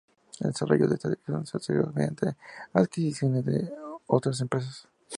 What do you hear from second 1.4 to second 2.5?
se aceleró mediante